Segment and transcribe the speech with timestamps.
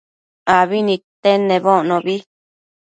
[0.57, 2.15] abi nidtenedbocnobi